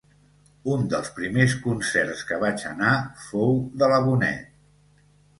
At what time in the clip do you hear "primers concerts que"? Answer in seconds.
1.17-2.39